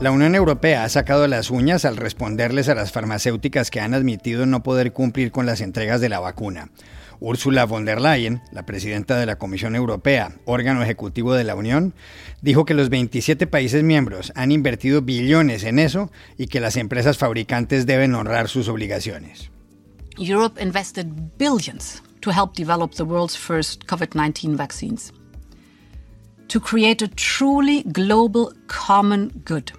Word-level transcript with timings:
La 0.00 0.10
Unión 0.10 0.34
Europea 0.34 0.84
ha 0.84 0.88
sacado 0.88 1.26
las 1.26 1.50
uñas 1.50 1.84
al 1.84 1.98
responderles 1.98 2.70
a 2.70 2.74
las 2.74 2.90
farmacéuticas 2.90 3.70
que 3.70 3.80
han 3.80 3.92
admitido 3.92 4.46
no 4.46 4.62
poder 4.62 4.94
cumplir 4.94 5.30
con 5.30 5.44
las 5.44 5.60
entregas 5.60 6.00
de 6.00 6.08
la 6.08 6.20
vacuna. 6.20 6.70
Ursula 7.20 7.66
von 7.66 7.84
der 7.84 8.00
Leyen, 8.00 8.40
la 8.50 8.64
presidenta 8.64 9.18
de 9.18 9.26
la 9.26 9.36
Comisión 9.36 9.76
Europea, 9.76 10.32
órgano 10.46 10.82
ejecutivo 10.82 11.34
de 11.34 11.44
la 11.44 11.54
Unión, 11.54 11.92
dijo 12.40 12.64
que 12.64 12.72
los 12.72 12.88
27 12.88 13.46
países 13.46 13.82
miembros 13.82 14.32
han 14.36 14.52
invertido 14.52 15.02
billones 15.02 15.64
en 15.64 15.78
eso 15.78 16.10
y 16.38 16.46
que 16.46 16.60
las 16.60 16.78
empresas 16.78 17.18
fabricantes 17.18 17.84
deben 17.84 18.14
honrar 18.14 18.48
sus 18.48 18.68
obligaciones. 18.68 19.50
Europe 20.16 20.58
invested 20.58 21.08
billions 21.36 22.02
to 22.20 22.30
help 22.30 22.54
develop 22.56 22.94
the 22.94 23.04
world's 23.04 23.36
first 23.36 23.84
COVID-19 23.84 24.56
vaccines. 24.56 25.12
To 26.48 26.58
create 26.58 27.04
a 27.04 27.08
truly 27.08 27.82
global 27.82 28.54
common 28.66 29.30
good. 29.44 29.72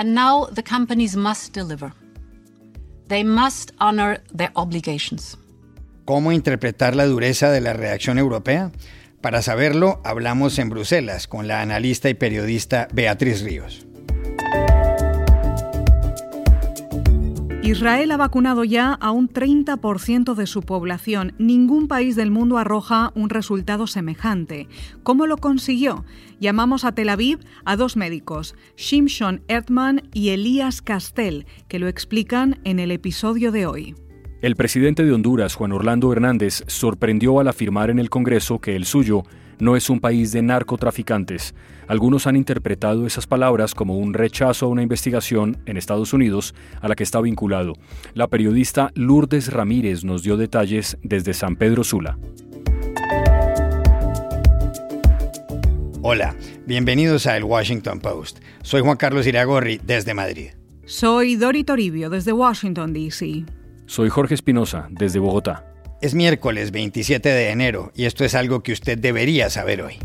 And 0.00 0.14
now 0.14 0.46
the 0.46 0.62
companies 0.62 1.14
must 1.14 1.52
deliver. 1.52 1.92
They 3.08 3.22
must 3.22 3.72
honor 3.80 4.22
their 4.32 4.50
obligations. 4.54 5.36
¿Cómo 6.06 6.32
interpretar 6.32 6.96
la 6.96 7.04
dureza 7.04 7.50
de 7.50 7.60
la 7.60 7.74
reacción 7.74 8.18
europea? 8.18 8.72
Para 9.20 9.42
saberlo, 9.42 10.00
hablamos 10.02 10.58
en 10.58 10.70
Bruselas 10.70 11.26
con 11.26 11.48
la 11.48 11.60
analista 11.60 12.08
y 12.08 12.14
periodista 12.14 12.88
Beatriz 12.94 13.42
Ríos. 13.42 13.86
Israel 17.70 18.10
ha 18.10 18.16
vacunado 18.16 18.64
ya 18.64 18.94
a 18.94 19.12
un 19.12 19.28
30% 19.28 20.34
de 20.34 20.46
su 20.48 20.62
población. 20.62 21.34
Ningún 21.38 21.86
país 21.86 22.16
del 22.16 22.32
mundo 22.32 22.58
arroja 22.58 23.12
un 23.14 23.30
resultado 23.30 23.86
semejante. 23.86 24.66
¿Cómo 25.04 25.28
lo 25.28 25.36
consiguió? 25.36 26.04
Llamamos 26.40 26.84
a 26.84 26.96
Tel 26.96 27.10
Aviv 27.10 27.38
a 27.64 27.76
dos 27.76 27.96
médicos, 27.96 28.56
Shimshon 28.76 29.44
Erdman 29.46 30.02
y 30.12 30.30
Elías 30.30 30.82
Castel, 30.82 31.46
que 31.68 31.78
lo 31.78 31.86
explican 31.86 32.58
en 32.64 32.80
el 32.80 32.90
episodio 32.90 33.52
de 33.52 33.66
hoy. 33.66 33.94
El 34.40 34.56
presidente 34.56 35.04
de 35.04 35.12
Honduras, 35.12 35.54
Juan 35.54 35.72
Orlando 35.72 36.10
Hernández, 36.10 36.64
sorprendió 36.66 37.40
al 37.40 37.48
afirmar 37.48 37.90
en 37.90 37.98
el 37.98 38.08
Congreso 38.08 38.58
que 38.58 38.74
el 38.74 38.86
suyo 38.86 39.22
no 39.58 39.76
es 39.76 39.90
un 39.90 40.00
país 40.00 40.32
de 40.32 40.40
narcotraficantes. 40.40 41.54
Algunos 41.86 42.26
han 42.26 42.36
interpretado 42.36 43.06
esas 43.06 43.26
palabras 43.26 43.74
como 43.74 43.98
un 43.98 44.14
rechazo 44.14 44.64
a 44.64 44.68
una 44.70 44.82
investigación 44.82 45.58
en 45.66 45.76
Estados 45.76 46.14
Unidos 46.14 46.54
a 46.80 46.88
la 46.88 46.94
que 46.94 47.02
está 47.02 47.20
vinculado. 47.20 47.74
La 48.14 48.28
periodista 48.28 48.92
Lourdes 48.94 49.52
Ramírez 49.52 50.04
nos 50.04 50.22
dio 50.22 50.38
detalles 50.38 50.96
desde 51.02 51.34
San 51.34 51.56
Pedro 51.56 51.84
Sula. 51.84 52.16
Hola, 56.00 56.34
bienvenidos 56.66 57.26
a 57.26 57.36
El 57.36 57.44
Washington 57.44 58.00
Post. 58.00 58.38
Soy 58.62 58.80
Juan 58.80 58.96
Carlos 58.96 59.26
Iragorri 59.26 59.82
desde 59.84 60.14
Madrid. 60.14 60.52
Soy 60.86 61.36
Dori 61.36 61.62
Toribio 61.62 62.08
desde 62.08 62.32
Washington, 62.32 62.94
D.C. 62.94 63.44
Soy 63.90 64.08
Jorge 64.08 64.34
Espinosa, 64.34 64.86
desde 64.88 65.18
Bogotá. 65.18 65.64
Es 66.00 66.14
miércoles 66.14 66.70
27 66.70 67.28
de 67.28 67.50
enero 67.50 67.90
y 67.92 68.04
esto 68.04 68.24
es 68.24 68.36
algo 68.36 68.62
que 68.62 68.70
usted 68.70 68.96
debería 68.96 69.50
saber 69.50 69.82
hoy. 69.82 69.98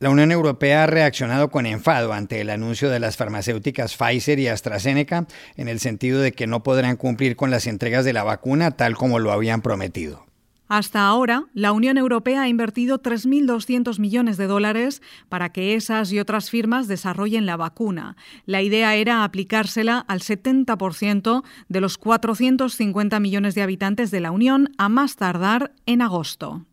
La 0.00 0.10
Unión 0.10 0.32
Europea 0.32 0.82
ha 0.82 0.86
reaccionado 0.88 1.48
con 1.48 1.64
enfado 1.64 2.12
ante 2.12 2.40
el 2.40 2.50
anuncio 2.50 2.90
de 2.90 2.98
las 2.98 3.16
farmacéuticas 3.16 3.96
Pfizer 3.96 4.40
y 4.40 4.48
AstraZeneca 4.48 5.28
en 5.56 5.68
el 5.68 5.78
sentido 5.78 6.20
de 6.20 6.32
que 6.32 6.48
no 6.48 6.64
podrán 6.64 6.96
cumplir 6.96 7.36
con 7.36 7.52
las 7.52 7.68
entregas 7.68 8.04
de 8.04 8.14
la 8.14 8.24
vacuna 8.24 8.72
tal 8.72 8.96
como 8.96 9.20
lo 9.20 9.30
habían 9.30 9.62
prometido. 9.62 10.26
Hasta 10.70 11.04
ahora, 11.08 11.46
la 11.52 11.72
Unión 11.72 11.98
Europea 11.98 12.42
ha 12.42 12.48
invertido 12.48 13.02
3.200 13.02 13.98
millones 13.98 14.36
de 14.36 14.46
dólares 14.46 15.02
para 15.28 15.48
que 15.48 15.74
esas 15.74 16.12
y 16.12 16.20
otras 16.20 16.48
firmas 16.48 16.86
desarrollen 16.86 17.44
la 17.44 17.56
vacuna. 17.56 18.16
La 18.46 18.62
idea 18.62 18.94
era 18.94 19.24
aplicársela 19.24 19.98
al 19.98 20.20
70% 20.20 21.42
de 21.68 21.80
los 21.80 21.98
450 21.98 23.18
millones 23.18 23.56
de 23.56 23.62
habitantes 23.62 24.12
de 24.12 24.20
la 24.20 24.30
Unión 24.30 24.68
a 24.78 24.88
más 24.88 25.16
tardar 25.16 25.72
en 25.86 26.02
agosto. 26.02 26.66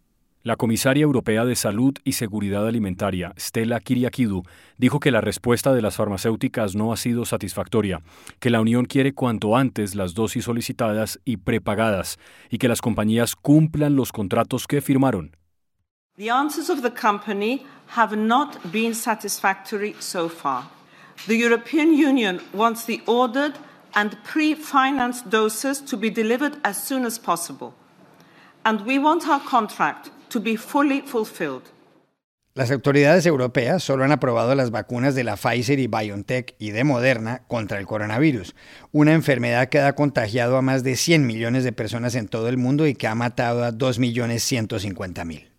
La 0.47 0.55
comisaria 0.55 1.03
europea 1.03 1.43
de 1.43 1.57
Salud 1.57 1.97
y 2.05 2.13
Seguridad 2.13 2.65
Alimentaria, 2.65 3.33
Stella 3.37 3.81
Kyriakidou, 3.81 4.43
dijo 4.77 5.01
que 5.01 5.11
la 5.11 5.19
respuesta 5.19 5.73
de 5.73 5.81
las 5.81 5.97
farmacéuticas 5.97 6.73
no 6.73 6.93
ha 6.93 6.95
sido 6.95 7.25
satisfactoria, 7.25 8.01
que 8.39 8.49
la 8.49 8.61
Unión 8.61 8.85
quiere 8.85 9.13
cuanto 9.13 9.57
antes 9.57 9.93
las 9.93 10.13
dosis 10.13 10.45
solicitadas 10.45 11.19
y 11.25 11.35
prepagadas 11.35 12.17
y 12.49 12.59
que 12.59 12.69
las 12.69 12.79
compañías 12.79 13.35
cumplan 13.35 13.97
los 13.97 14.13
contratos 14.13 14.67
que 14.67 14.79
firmaron. 14.79 15.35
The 16.15 16.31
answers 16.31 16.69
of 16.69 16.81
the 16.81 16.93
company 16.93 17.65
have 17.97 18.15
not 18.15 18.71
been 18.71 18.95
satisfactory 18.95 19.97
so 19.99 20.29
far. 20.29 20.69
The 21.27 21.35
European 21.35 21.89
Union 21.89 22.39
wants 22.53 22.85
the 22.85 23.01
ordered 23.05 23.55
and 23.95 24.15
pre-financed 24.23 25.29
doses 25.29 25.83
to 25.83 25.97
be 25.97 26.09
delivered 26.09 26.57
as 26.63 26.81
soon 26.81 27.05
as 27.05 27.19
possible. 27.19 27.73
And 28.63 28.85
we 28.85 28.97
want 28.97 29.27
our 29.27 29.41
contract 29.41 30.11
to 30.29 30.39
be 30.39 30.57
fully 30.57 31.01
fulfilled. 31.01 31.63
Las 32.57 32.71
autoridades 32.71 33.27
europeas 33.27 33.83
solo 33.83 34.03
han 34.03 34.11
aprobado 34.11 34.55
las 34.55 34.71
vacunas 34.71 35.13
de 35.13 35.23
la 35.23 35.35
Pfizer 35.38 35.77
y 35.77 35.85
BioNTech 35.85 36.55
y 36.57 36.71
de 36.71 36.83
Moderna 36.83 37.43
contra 37.47 37.77
el 37.77 37.85
coronavirus, 37.85 38.55
una 38.91 39.13
enfermedad 39.13 39.69
que 39.69 39.79
ha 39.79 39.93
contagiado 39.93 40.57
a 40.57 40.63
más 40.63 40.83
de 40.83 40.95
100 40.95 41.27
millones 41.27 41.63
de 41.63 41.71
personas 41.71 42.15
en 42.15 42.27
todo 42.27 42.49
el 42.49 42.57
mundo 42.57 42.88
y 42.88 42.95
que 42.95 43.05
ha 43.05 43.13
matado 43.13 43.63
a 43.63 43.71
2.150.000. 43.71 45.49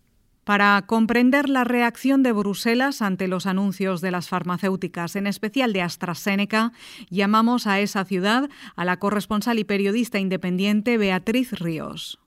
Para 0.42 0.82
comprender 0.86 1.48
la 1.48 1.62
reacción 1.62 2.24
de 2.24 2.32
Bruselas 2.32 3.00
ante 3.00 3.28
los 3.28 3.46
anuncios 3.46 4.00
de 4.00 4.10
las 4.10 4.28
farmacéuticas, 4.28 5.14
en 5.14 5.28
especial 5.28 5.72
de 5.72 5.82
AstraZeneca, 5.82 6.72
llamamos 7.10 7.68
a 7.68 7.78
esa 7.78 8.04
ciudad 8.06 8.48
a 8.74 8.84
la 8.84 8.96
corresponsal 8.96 9.60
y 9.60 9.64
periodista 9.64 10.18
independiente 10.18 10.98
Beatriz 10.98 11.52
Ríos. 11.52 12.18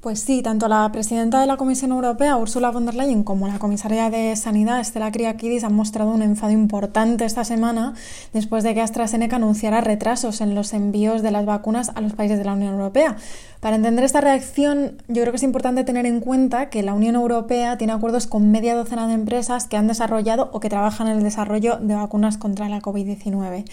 Pues 0.00 0.20
sí, 0.20 0.42
tanto 0.42 0.68
la 0.68 0.88
presidenta 0.92 1.40
de 1.40 1.48
la 1.48 1.56
Comisión 1.56 1.90
Europea, 1.90 2.36
Ursula 2.36 2.70
von 2.70 2.86
der 2.86 2.94
Leyen, 2.94 3.24
como 3.24 3.48
la 3.48 3.58
comisaria 3.58 4.10
de 4.10 4.36
Sanidad, 4.36 4.78
Estela 4.78 5.10
Kyriakidis, 5.10 5.64
han 5.64 5.74
mostrado 5.74 6.12
un 6.12 6.22
enfado 6.22 6.52
importante 6.52 7.24
esta 7.24 7.42
semana 7.42 7.94
después 8.32 8.62
de 8.62 8.74
que 8.74 8.80
AstraZeneca 8.80 9.34
anunciara 9.34 9.80
retrasos 9.80 10.40
en 10.40 10.54
los 10.54 10.72
envíos 10.72 11.22
de 11.22 11.32
las 11.32 11.46
vacunas 11.46 11.90
a 11.96 12.00
los 12.00 12.12
países 12.12 12.38
de 12.38 12.44
la 12.44 12.52
Unión 12.52 12.74
Europea. 12.74 13.16
Para 13.58 13.74
entender 13.74 14.04
esta 14.04 14.20
reacción, 14.20 15.02
yo 15.08 15.22
creo 15.22 15.32
que 15.32 15.38
es 15.38 15.42
importante 15.42 15.82
tener 15.82 16.06
en 16.06 16.20
cuenta 16.20 16.70
que 16.70 16.84
la 16.84 16.94
Unión 16.94 17.16
Europea 17.16 17.76
tiene 17.76 17.92
acuerdos 17.92 18.28
con 18.28 18.52
media 18.52 18.76
docena 18.76 19.08
de 19.08 19.14
empresas 19.14 19.66
que 19.66 19.76
han 19.76 19.88
desarrollado 19.88 20.48
o 20.52 20.60
que 20.60 20.68
trabajan 20.68 21.08
en 21.08 21.16
el 21.16 21.24
desarrollo 21.24 21.78
de 21.78 21.96
vacunas 21.96 22.38
contra 22.38 22.68
la 22.68 22.80
COVID-19. 22.80 23.64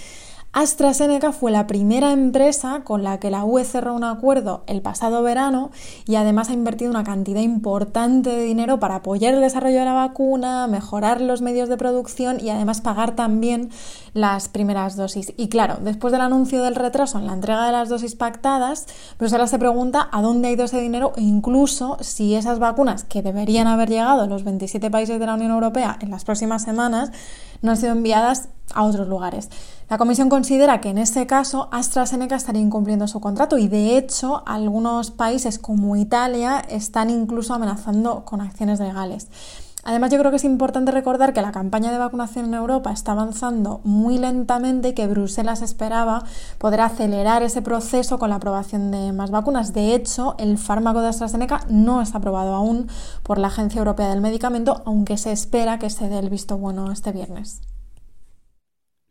AstraZeneca 0.55 1.33
fue 1.33 1.51
la 1.51 1.67
primera 1.67 2.13
empresa 2.13 2.83
con 2.85 3.03
la 3.03 3.19
que 3.19 3.29
la 3.29 3.43
UE 3.43 3.65
cerró 3.65 3.93
un 3.93 4.05
acuerdo 4.05 4.63
el 4.67 4.81
pasado 4.81 5.21
verano 5.21 5.69
y 6.07 6.15
además 6.15 6.49
ha 6.49 6.53
invertido 6.53 6.89
una 6.89 7.03
cantidad 7.03 7.41
importante 7.41 8.29
de 8.29 8.43
dinero 8.43 8.79
para 8.79 8.95
apoyar 8.95 9.33
el 9.33 9.41
desarrollo 9.41 9.79
de 9.79 9.83
la 9.83 9.91
vacuna, 9.91 10.67
mejorar 10.67 11.19
los 11.19 11.41
medios 11.41 11.67
de 11.67 11.75
producción 11.75 12.37
y 12.39 12.51
además 12.51 12.79
pagar 12.79 13.17
también 13.17 13.69
las 14.13 14.47
primeras 14.47 14.95
dosis. 14.95 15.33
Y 15.35 15.49
claro, 15.49 15.79
después 15.81 16.13
del 16.13 16.21
anuncio 16.21 16.63
del 16.63 16.75
retraso 16.75 17.19
en 17.19 17.27
la 17.27 17.33
entrega 17.33 17.65
de 17.65 17.73
las 17.73 17.89
dosis 17.89 18.15
pactadas, 18.15 18.87
Bruselas 19.19 19.49
se 19.49 19.59
pregunta 19.59 20.07
a 20.09 20.21
dónde 20.21 20.47
ha 20.47 20.51
ido 20.51 20.63
ese 20.63 20.79
dinero 20.79 21.11
e 21.17 21.21
incluso 21.21 21.97
si 21.99 22.33
esas 22.33 22.59
vacunas 22.59 23.03
que 23.03 23.21
deberían 23.21 23.67
haber 23.67 23.89
llegado 23.89 24.21
a 24.21 24.27
los 24.27 24.45
27 24.45 24.89
países 24.89 25.19
de 25.19 25.25
la 25.25 25.33
Unión 25.33 25.51
Europea 25.51 25.97
en 25.99 26.11
las 26.11 26.23
próximas 26.23 26.63
semanas 26.63 27.11
no 27.61 27.71
han 27.71 27.77
sido 27.77 27.91
enviadas 27.91 28.47
a 28.75 28.83
otros 28.83 29.07
lugares. 29.07 29.49
La 29.89 29.97
Comisión 29.97 30.29
considera 30.29 30.81
que 30.81 30.89
en 30.89 30.99
este 30.99 31.25
caso 31.25 31.69
AstraZeneca 31.71 32.35
estaría 32.35 32.61
incumpliendo 32.61 33.07
su 33.07 33.19
contrato 33.19 33.57
y 33.57 33.67
de 33.67 33.97
hecho 33.97 34.43
algunos 34.45 35.09
países 35.09 35.57
como 35.57 35.95
Italia 35.95 36.59
están 36.69 37.09
incluso 37.09 37.53
amenazando 37.53 38.25
con 38.25 38.41
acciones 38.41 38.79
legales. 38.79 39.27
Además, 39.87 40.09
yo 40.09 40.17
creo 40.17 40.31
que 40.31 40.37
es 40.37 40.43
importante 40.43 40.91
recordar 40.91 41.31
que 41.31 41.43
la 41.43 41.51
campaña 41.51 41.91
de 41.91 41.99
vacunación 41.99 42.45
en 42.45 42.55
Europa 42.55 42.91
está 42.91 43.11
avanzando 43.11 43.81
muy 43.83 44.17
lentamente 44.17 44.89
y 44.89 44.93
que 44.93 45.05
Bruselas 45.05 45.61
esperaba 45.61 46.23
poder 46.57 46.81
acelerar 46.81 47.43
ese 47.43 47.61
proceso 47.61 48.17
con 48.17 48.31
la 48.31 48.37
aprobación 48.37 48.89
de 48.89 49.13
más 49.13 49.29
vacunas. 49.29 49.73
De 49.73 49.93
hecho, 49.93 50.33
el 50.39 50.57
fármaco 50.57 51.01
de 51.01 51.09
AstraZeneca 51.09 51.61
no 51.69 52.01
está 52.01 52.17
aprobado 52.17 52.55
aún 52.55 52.87
por 53.21 53.37
la 53.37 53.49
Agencia 53.49 53.77
Europea 53.77 54.09
del 54.09 54.21
Medicamento, 54.21 54.81
aunque 54.85 55.17
se 55.17 55.31
espera 55.31 55.77
que 55.77 55.91
se 55.91 56.09
dé 56.09 56.17
el 56.17 56.31
visto 56.31 56.57
bueno 56.57 56.91
este 56.91 57.11
viernes. 57.11 57.61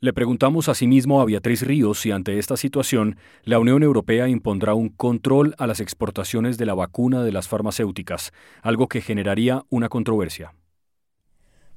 Le 0.05 0.13
preguntamos 0.13 0.69
asimismo 0.69 1.23
a 1.23 1.25
Beatriz 1.25 1.63
Ríos 1.63 1.99
si 1.99 2.11
ante 2.11 2.39
esta 2.39 2.59
situación 2.59 3.17
la 3.43 3.59
Unión 3.59 3.83
Europea 3.83 4.29
impondrá 4.29 4.75
un 4.75 4.91
control 4.91 5.55
a 5.57 5.67
las 5.67 5.81
exportaciones 5.81 6.59
de 6.59 6.67
la 6.67 6.75
vacuna 6.75 7.23
de 7.23 7.33
las 7.33 7.49
farmacéuticas, 7.49 8.31
algo 8.61 8.87
que 8.87 9.01
generaría 9.01 9.65
una 9.71 9.89
controversia. 9.89 10.53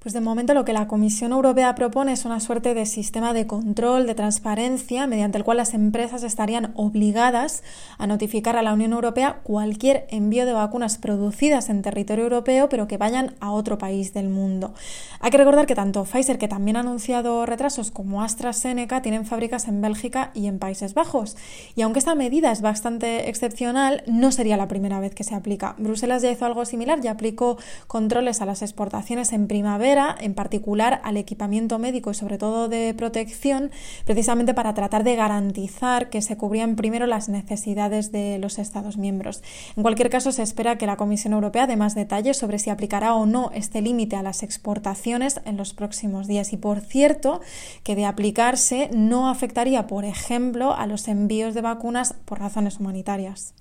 Pues 0.08 0.14
de 0.14 0.22
momento 0.22 0.54
lo 0.54 0.64
que 0.64 0.72
la 0.72 0.88
Comisión 0.88 1.34
Europea 1.34 1.76
propone 1.76 2.14
es 2.14 2.24
una 2.24 2.40
suerte 2.40 2.74
de 2.74 2.86
sistema 2.86 3.34
de 3.34 3.46
control, 3.46 4.08
de 4.08 4.16
transparencia, 4.16 5.06
mediante 5.06 5.38
el 5.38 5.44
cual 5.44 5.58
las 5.58 5.74
empresas 5.74 6.24
estarían 6.24 6.72
obligadas 6.76 7.62
a 7.98 8.08
notificar 8.08 8.56
a 8.56 8.62
la 8.62 8.72
Unión 8.72 8.94
Europea 8.94 9.42
cualquier 9.44 10.08
envío 10.10 10.46
de 10.46 10.54
vacunas 10.54 10.98
producidas 10.98 11.68
en 11.68 11.82
territorio 11.82 12.24
europeo, 12.24 12.70
pero 12.70 12.88
que 12.88 12.96
vayan 12.96 13.36
a 13.42 13.52
otro 13.52 13.78
país 13.78 14.14
del 14.14 14.30
mundo. 14.30 14.74
Hay 15.20 15.30
que 15.30 15.38
recordar 15.40 15.66
que 15.66 15.76
tanto 15.76 16.06
Pfizer, 16.06 16.38
que 16.38 16.48
también 16.48 16.78
ha 16.78 16.80
anunciado 16.80 17.46
retrasos, 17.46 17.92
como 17.92 18.24
AstraZeneca 18.24 19.02
tienen 19.02 19.26
fábricas 19.26 19.68
en 19.68 19.82
Bélgica 19.82 20.32
y 20.34 20.48
en 20.48 20.58
Países 20.58 20.94
Bajos. 20.94 21.36
Y 21.76 21.82
aunque 21.82 22.00
esta 22.00 22.16
medida 22.16 22.54
es 22.54 22.62
bastante 22.62 23.28
excepcional, 23.28 24.04
no 24.08 24.32
sería 24.32 24.56
la 24.56 24.70
primera 24.70 25.02
vez 25.02 25.14
que 25.14 25.26
se 25.26 25.36
aplica. 25.36 25.76
Bruselas 25.78 26.22
ya 26.22 26.32
hizo 26.32 26.46
algo 26.46 26.64
similar, 26.64 27.02
ya 27.02 27.12
aplicó 27.12 27.58
controles 27.88 28.42
a 28.42 28.46
las 28.46 28.62
exportaciones 28.62 29.34
en 29.34 29.50
primavera, 29.50 29.97
en 30.20 30.34
particular 30.34 31.02
al 31.04 31.18
equipamiento 31.18 31.80
médico 31.80 32.12
y 32.12 32.14
sobre 32.14 32.38
todo 32.38 32.68
de 32.68 32.94
protección, 32.94 33.72
precisamente 34.06 34.54
para 34.54 34.74
tratar 34.74 35.04
de 35.04 35.16
garantizar 35.16 36.10
que 36.10 36.22
se 36.22 36.38
cubrían 36.38 36.76
primero 36.76 37.08
las 37.08 37.30
necesidades 37.30 38.12
de 38.12 38.38
los 38.38 38.60
Estados 38.60 38.98
miembros. 38.98 39.42
En 39.76 39.84
cualquier 39.84 40.10
caso, 40.10 40.32
se 40.32 40.44
espera 40.44 40.78
que 40.78 40.86
la 40.86 40.98
Comisión 40.98 41.34
Europea 41.34 41.68
dé 41.68 41.76
más 41.76 41.96
detalles 41.96 42.38
sobre 42.38 42.60
si 42.60 42.70
aplicará 42.70 43.16
o 43.16 43.26
no 43.26 43.52
este 43.54 43.82
límite 43.82 44.16
a 44.16 44.24
las 44.24 44.44
exportaciones 44.44 45.42
en 45.46 45.58
los 45.58 45.74
próximos 45.74 46.28
días. 46.28 46.54
Y 46.54 46.58
por 46.58 46.82
cierto, 46.82 47.42
que 47.84 47.96
de 47.96 48.06
aplicarse 48.06 48.90
no 48.94 49.30
afectaría, 49.30 49.88
por 49.88 50.06
ejemplo, 50.06 50.74
a 50.74 50.88
los 50.88 51.08
envíos 51.08 51.54
de 51.54 51.62
vacunas 51.62 52.14
por 52.26 52.40
razones 52.40 52.80
humanitarias. 52.80 53.54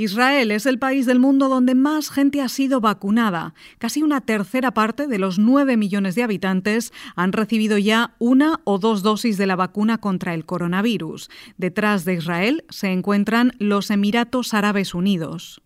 Israel 0.00 0.50
es 0.50 0.64
el 0.64 0.78
país 0.78 1.04
del 1.04 1.18
mundo 1.18 1.50
donde 1.50 1.74
más 1.74 2.10
gente 2.10 2.40
ha 2.40 2.48
sido 2.48 2.80
vacunada. 2.80 3.52
Casi 3.76 4.02
una 4.02 4.22
tercera 4.22 4.72
parte 4.72 5.06
de 5.06 5.18
los 5.18 5.38
9 5.38 5.76
millones 5.76 6.14
de 6.14 6.22
habitantes 6.22 6.90
han 7.16 7.32
recibido 7.32 7.76
ya 7.76 8.14
una 8.18 8.60
o 8.64 8.78
dos 8.78 9.02
dosis 9.02 9.36
de 9.36 9.46
la 9.46 9.56
vacuna 9.56 9.98
contra 9.98 10.32
el 10.32 10.46
coronavirus. 10.46 11.28
Detrás 11.58 12.06
de 12.06 12.14
Israel 12.14 12.64
se 12.70 12.88
encuentran 12.92 13.52
los 13.58 13.90
Emiratos 13.90 14.54
Árabes 14.54 14.94
Unidos. 14.94 15.60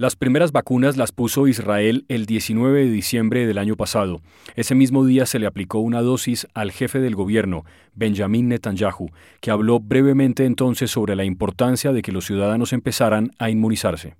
Las 0.00 0.16
primeras 0.16 0.50
vacunas 0.50 0.96
las 0.96 1.12
puso 1.12 1.46
Israel 1.46 2.06
el 2.08 2.24
19 2.24 2.86
de 2.86 2.90
diciembre 2.90 3.46
del 3.46 3.58
año 3.58 3.76
pasado. 3.76 4.22
Ese 4.56 4.74
mismo 4.74 5.04
día 5.04 5.26
se 5.26 5.38
le 5.38 5.46
aplicó 5.46 5.80
una 5.80 6.00
dosis 6.00 6.46
al 6.54 6.72
jefe 6.72 7.00
del 7.00 7.14
gobierno, 7.14 7.66
Benjamin 7.92 8.48
Netanyahu, 8.48 9.10
que 9.42 9.50
habló 9.50 9.78
brevemente 9.78 10.46
entonces 10.46 10.90
sobre 10.90 11.16
la 11.16 11.24
importancia 11.24 11.92
de 11.92 12.00
que 12.00 12.12
los 12.12 12.24
ciudadanos 12.24 12.72
empezaran 12.72 13.32
a 13.38 13.50
inmunizarse. 13.50 14.16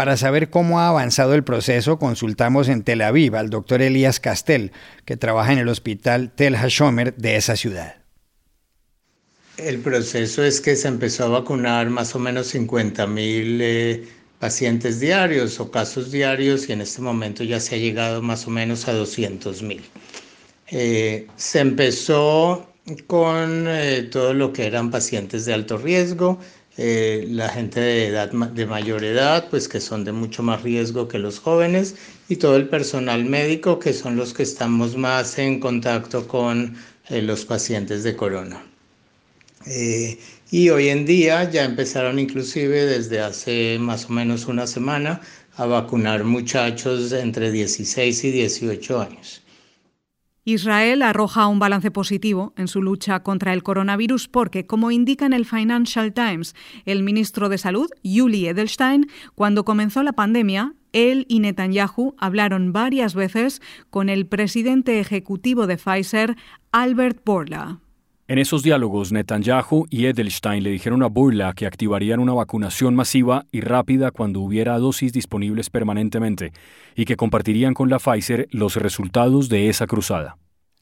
Para 0.00 0.16
saber 0.16 0.48
cómo 0.48 0.80
ha 0.80 0.88
avanzado 0.88 1.34
el 1.34 1.44
proceso, 1.44 1.98
consultamos 1.98 2.70
en 2.70 2.84
Tel 2.84 3.02
Aviv 3.02 3.36
al 3.36 3.50
doctor 3.50 3.82
Elías 3.82 4.18
Castel, 4.18 4.72
que 5.04 5.18
trabaja 5.18 5.52
en 5.52 5.58
el 5.58 5.68
hospital 5.68 6.32
Tel 6.34 6.56
Hashomer 6.56 7.14
de 7.16 7.36
esa 7.36 7.54
ciudad. 7.54 7.96
El 9.58 9.80
proceso 9.80 10.42
es 10.42 10.62
que 10.62 10.74
se 10.74 10.88
empezó 10.88 11.26
a 11.26 11.40
vacunar 11.40 11.90
más 11.90 12.14
o 12.14 12.18
menos 12.18 12.46
50 12.46 13.06
mil 13.08 13.60
eh, 13.60 14.08
pacientes 14.38 15.00
diarios 15.00 15.60
o 15.60 15.70
casos 15.70 16.10
diarios 16.10 16.70
y 16.70 16.72
en 16.72 16.80
este 16.80 17.02
momento 17.02 17.44
ya 17.44 17.60
se 17.60 17.74
ha 17.74 17.78
llegado 17.78 18.22
más 18.22 18.46
o 18.46 18.50
menos 18.50 18.88
a 18.88 18.94
200 18.94 19.62
mil. 19.62 19.82
Eh, 20.68 21.26
se 21.36 21.60
empezó 21.60 22.72
con 23.06 23.66
eh, 23.68 24.08
todo 24.10 24.32
lo 24.32 24.54
que 24.54 24.66
eran 24.66 24.90
pacientes 24.90 25.44
de 25.44 25.52
alto 25.52 25.76
riesgo, 25.76 26.38
eh, 26.76 27.26
la 27.28 27.48
gente 27.48 27.80
de 27.80 28.06
edad 28.06 28.30
de 28.30 28.66
mayor 28.66 29.04
edad, 29.04 29.48
pues 29.50 29.68
que 29.68 29.80
son 29.80 30.04
de 30.04 30.12
mucho 30.12 30.42
más 30.42 30.62
riesgo 30.62 31.08
que 31.08 31.18
los 31.18 31.38
jóvenes, 31.38 31.96
y 32.28 32.36
todo 32.36 32.56
el 32.56 32.68
personal 32.68 33.24
médico, 33.24 33.78
que 33.78 33.92
son 33.92 34.16
los 34.16 34.32
que 34.32 34.44
estamos 34.44 34.96
más 34.96 35.38
en 35.38 35.60
contacto 35.60 36.26
con 36.28 36.76
eh, 37.08 37.22
los 37.22 37.44
pacientes 37.44 38.04
de 38.04 38.16
corona. 38.16 38.64
Eh, 39.66 40.18
y 40.50 40.70
hoy 40.70 40.88
en 40.88 41.04
día 41.04 41.50
ya 41.50 41.64
empezaron 41.64 42.18
inclusive 42.18 42.86
desde 42.86 43.20
hace 43.20 43.78
más 43.78 44.06
o 44.06 44.12
menos 44.12 44.46
una 44.46 44.66
semana 44.66 45.20
a 45.56 45.66
vacunar 45.66 46.24
muchachos 46.24 47.12
entre 47.12 47.52
16 47.52 48.24
y 48.24 48.30
18 48.30 49.00
años. 49.00 49.42
Israel 50.52 51.02
arroja 51.02 51.46
un 51.46 51.58
balance 51.58 51.90
positivo 51.90 52.52
en 52.56 52.68
su 52.68 52.82
lucha 52.82 53.22
contra 53.22 53.52
el 53.52 53.62
coronavirus 53.62 54.28
porque, 54.28 54.66
como 54.66 54.90
indica 54.90 55.26
en 55.26 55.32
el 55.32 55.46
Financial 55.46 56.12
Times 56.12 56.54
el 56.84 57.02
ministro 57.02 57.48
de 57.48 57.58
Salud, 57.58 57.90
Yuli 58.02 58.46
Edelstein, 58.46 59.06
cuando 59.34 59.64
comenzó 59.64 60.02
la 60.02 60.12
pandemia, 60.12 60.74
él 60.92 61.26
y 61.28 61.40
Netanyahu 61.40 62.14
hablaron 62.18 62.72
varias 62.72 63.14
veces 63.14 63.62
con 63.90 64.08
el 64.08 64.26
presidente 64.26 65.00
ejecutivo 65.00 65.66
de 65.66 65.76
Pfizer, 65.76 66.36
Albert 66.72 67.24
Bourla. 67.24 67.80
En 68.30 68.38
esos 68.38 68.62
diálogos, 68.62 69.10
Netanyahu 69.10 69.88
y 69.90 70.06
Edelstein 70.06 70.62
le 70.62 70.70
dijeron 70.70 71.02
a 71.02 71.08
Bourla 71.08 71.52
que 71.52 71.66
activarían 71.66 72.20
una 72.20 72.32
vacunación 72.32 72.94
masiva 72.94 73.44
y 73.50 73.60
rápida 73.60 74.12
cuando 74.12 74.40
hubiera 74.40 74.78
dosis 74.78 75.12
disponibles 75.12 75.68
permanentemente 75.68 76.52
y 76.94 77.06
que 77.06 77.16
compartirían 77.16 77.74
con 77.74 77.90
la 77.90 77.98
Pfizer 77.98 78.46
los 78.52 78.76
resultados 78.76 79.48
de 79.48 79.68
esa 79.68 79.88
cruzada. 79.88 80.36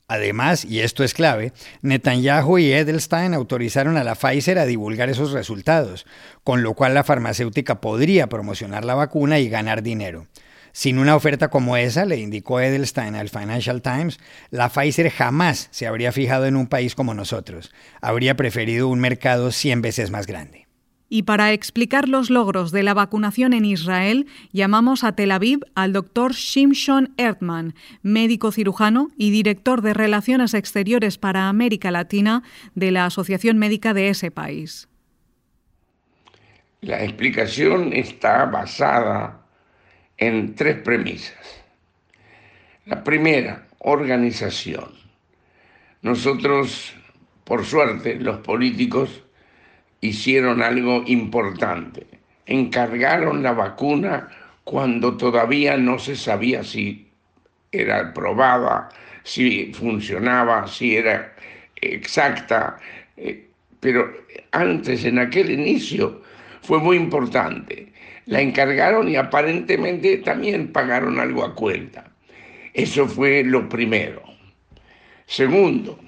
Además, 0.09 0.65
y 0.65 0.81
esto 0.81 1.05
es 1.05 1.13
clave, 1.13 1.53
Netanyahu 1.83 2.57
y 2.57 2.73
Edelstein 2.73 3.35
autorizaron 3.35 3.99
a 3.99 4.05
la 4.05 4.15
Pfizer 4.15 4.59
a 4.59 4.65
divulgar 4.65 5.11
esos 5.11 5.33
resultados, 5.33 6.07
con 6.45 6.63
lo 6.63 6.73
cual 6.73 6.95
la 6.95 7.05
farmacéutica 7.05 7.83
podría 7.83 8.27
promocionar 8.27 8.87
la 8.87 8.95
vacuna 8.95 9.39
y 9.39 9.51
ganar 9.51 9.83
dinero. 9.83 10.27
Sin 10.73 10.99
una 10.99 11.15
oferta 11.15 11.49
como 11.49 11.77
esa, 11.77 12.07
le 12.07 12.17
indicó 12.17 12.59
Edelstein 12.59 13.17
al 13.17 13.29
Financial 13.29 13.83
Times, 13.83 14.19
la 14.51 14.71
Pfizer 14.71 15.11
jamás 15.11 15.69
se 15.73 15.87
habría 15.87 16.11
fijado 16.11 16.47
en 16.47 16.57
un 16.57 16.69
país 16.69 16.95
como 16.95 17.13
nosotros. 17.13 17.71
Habría 18.01 18.35
preferido 18.35 18.89
un 18.89 19.01
mercado 19.01 19.53
100 19.53 19.83
veces 19.83 20.11
más 20.11 20.27
grande. 20.27 20.68
Y 21.11 21.23
para 21.23 21.53
explicar 21.53 22.07
los 22.09 22.29
logros 22.29 22.71
de 22.71 22.83
la 22.83 22.93
vacunación 22.93 23.55
en 23.55 23.65
Israel, 23.65 24.27
llamamos 24.53 25.05
a 25.05 25.13
Tel 25.13 25.31
Aviv 25.31 25.61
al 25.75 25.95
doctor 25.95 26.33
Shimshon 26.33 27.15
Erdman, 27.17 27.75
médico 28.03 28.53
cirujano 28.53 29.09
y 29.17 29.31
director 29.31 29.81
de 29.81 29.95
Relaciones 29.95 30.53
Exteriores 30.53 31.17
para 31.17 31.49
América 31.49 31.91
Latina 31.91 32.43
de 32.75 32.91
la 32.91 33.07
Asociación 33.07 33.57
Médica 33.57 33.95
de 33.95 34.11
ese 34.11 34.31
país. 34.31 34.89
La 36.83 37.03
explicación 37.03 37.93
está 37.95 38.45
basada 38.45 39.47
en 40.19 40.55
tres 40.55 40.77
premisas. 40.83 41.65
La 42.85 43.03
primera, 43.03 43.67
organización. 43.79 44.93
Nosotros, 46.03 46.93
por 47.45 47.65
suerte, 47.65 48.17
los 48.17 48.39
políticos 48.39 49.23
hicieron 50.01 50.63
algo 50.63 51.03
importante. 51.07 52.07
Encargaron 52.47 53.43
la 53.43 53.53
vacuna 53.53 54.29
cuando 54.65 55.17
todavía 55.17 55.77
no 55.77 55.99
se 55.99 56.17
sabía 56.17 56.63
si 56.65 57.09
era 57.71 58.13
probada, 58.15 58.89
si 59.23 59.73
funcionaba, 59.73 60.67
si 60.67 60.97
era 60.97 61.35
exacta. 61.77 62.79
Eh, 63.17 63.47
pero 63.81 64.13
antes, 64.53 65.05
en 65.05 65.19
aquel 65.19 65.51
inicio, 65.51 66.23
fue 66.63 66.79
muy 66.79 66.97
importante 66.97 67.89
la 68.29 68.43
encargaron 68.43 69.09
y 69.09 69.17
aparentemente 69.17 70.19
también 70.19 70.71
pagaron 70.71 71.19
algo 71.19 71.45
a 71.45 71.55
cuenta. 71.55 72.05
Eso 72.75 73.07
fue 73.09 73.43
lo 73.43 73.69
primero. 73.71 74.23
Segundo, 75.25 75.99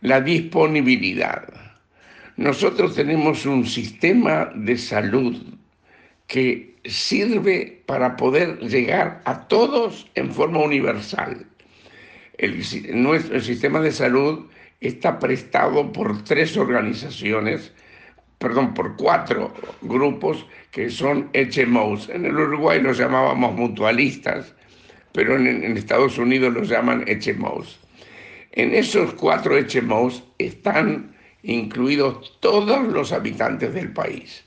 la 0.00 0.20
disponibilidad. 0.20 1.44
Nosotros 2.36 2.94
tenemos 2.94 3.46
un 3.46 3.66
sistema 3.66 4.50
de 4.54 4.76
salud 4.76 5.36
que 6.26 6.76
sirve 6.84 7.82
para 7.86 8.16
poder 8.16 8.58
llegar 8.60 9.22
a 9.24 9.48
todos 9.48 10.10
en 10.14 10.32
forma 10.32 10.58
universal. 10.60 11.46
El, 12.38 12.62
nuestro 13.02 13.40
sistema 13.40 13.80
de 13.80 13.92
salud 13.92 14.46
está 14.80 15.18
prestado 15.18 15.92
por 15.92 16.22
tres 16.24 16.56
organizaciones 16.56 17.72
perdón, 18.38 18.74
por 18.74 18.96
cuatro 18.96 19.52
grupos 19.82 20.46
que 20.70 20.90
son 20.90 21.30
HMOs. 21.32 22.08
En 22.10 22.26
el 22.26 22.36
Uruguay 22.36 22.80
los 22.80 22.98
llamábamos 22.98 23.54
mutualistas, 23.54 24.54
pero 25.12 25.36
en, 25.36 25.76
Estados 25.76 26.18
Unidos 26.18 26.52
los 26.52 26.68
llaman 26.68 27.04
HMOs. 27.06 27.80
En 28.52 28.74
esos 28.74 29.14
cuatro 29.14 29.54
HMOs 29.56 30.22
están 30.38 31.15
incluidos 31.46 32.38
todos 32.40 32.86
los 32.88 33.12
habitantes 33.12 33.72
del 33.72 33.92
país. 33.92 34.44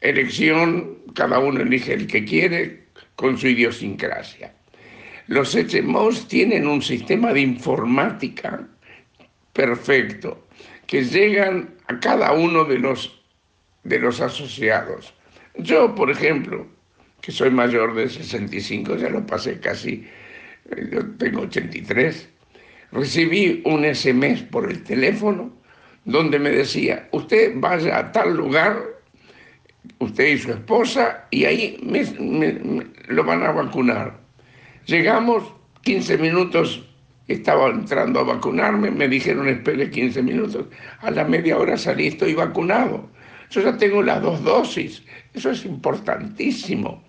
Elección, 0.00 0.98
cada 1.14 1.38
uno 1.38 1.60
elige 1.60 1.94
el 1.94 2.06
que 2.06 2.24
quiere 2.24 2.84
con 3.16 3.38
su 3.38 3.48
idiosincrasia. 3.48 4.52
Los 5.26 5.56
HMOs 5.56 6.28
tienen 6.28 6.66
un 6.66 6.82
sistema 6.82 7.32
de 7.32 7.40
informática 7.40 8.66
perfecto 9.52 10.46
que 10.86 11.02
llegan 11.04 11.74
a 11.86 11.98
cada 11.98 12.32
uno 12.32 12.64
de 12.64 12.78
los, 12.78 13.22
de 13.84 13.98
los 13.98 14.20
asociados. 14.20 15.14
Yo, 15.56 15.94
por 15.94 16.10
ejemplo, 16.10 16.66
que 17.20 17.32
soy 17.32 17.50
mayor 17.50 17.94
de 17.94 18.08
65, 18.08 18.96
ya 18.96 19.08
lo 19.08 19.26
pasé 19.26 19.58
casi, 19.58 20.06
eh, 20.70 21.00
tengo 21.18 21.40
83, 21.42 22.28
recibí 22.92 23.62
un 23.64 23.84
SMS 23.84 24.42
por 24.42 24.70
el 24.70 24.82
teléfono 24.82 25.58
donde 26.04 26.38
me 26.38 26.50
decía, 26.50 27.08
usted 27.12 27.52
vaya 27.56 27.98
a 27.98 28.12
tal 28.12 28.36
lugar, 28.36 28.82
usted 29.98 30.26
y 30.26 30.38
su 30.38 30.52
esposa, 30.52 31.26
y 31.30 31.44
ahí 31.44 31.78
lo 33.08 33.24
van 33.24 33.42
a 33.42 33.52
vacunar. 33.52 34.18
Llegamos, 34.86 35.44
15 35.82 36.18
minutos 36.18 36.84
estaba 37.28 37.68
entrando 37.68 38.20
a 38.20 38.24
vacunarme, 38.24 38.90
me 38.90 39.06
dijeron 39.06 39.48
espere 39.48 39.90
15 39.90 40.22
minutos, 40.22 40.64
a 41.00 41.10
la 41.10 41.24
media 41.24 41.58
hora 41.58 41.76
salí, 41.76 42.08
estoy 42.08 42.34
vacunado. 42.34 43.08
Yo 43.50 43.62
ya 43.62 43.76
tengo 43.76 44.02
las 44.02 44.22
dos 44.22 44.42
dosis, 44.42 45.02
eso 45.34 45.50
es 45.50 45.64
importantísimo. 45.64 47.02